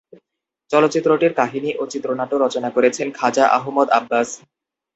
[0.71, 4.29] চলচ্চিত্রটির কাহিনি ও চিত্রনাট্য রচনা করেছেন খাজা আহমদ আব্বাস।